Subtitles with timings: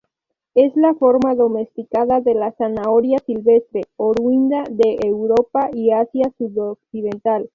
[0.55, 7.49] Es la forma domesticada de la zanahoria silvestre, oriunda de Europa y Asia sudoccidental.